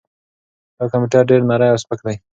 [0.77, 2.15] دا کمپیوټر ډېر نری او سپک دی.